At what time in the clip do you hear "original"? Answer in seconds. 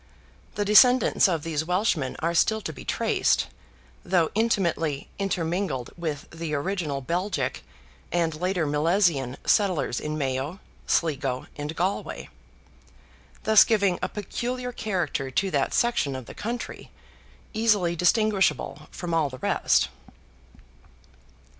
6.55-7.01